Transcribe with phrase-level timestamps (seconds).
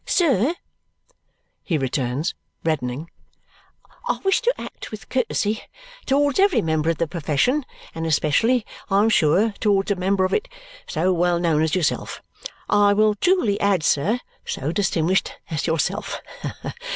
[0.03, 0.55] "Sir,"
[1.61, 3.11] he returns, reddening,
[4.07, 5.61] "I wish to act with courtesy
[6.07, 10.33] towards every member of the profession, and especially, I am sure, towards a member of
[10.33, 10.47] it
[10.87, 12.23] so well known as yourself
[12.67, 16.19] I will truly add, sir, so distinguished as yourself.